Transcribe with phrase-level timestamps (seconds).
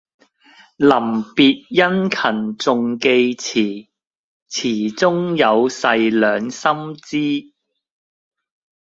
[0.79, 3.87] 臨別殷勤重寄詞，
[4.49, 7.53] 詞中有誓兩心知。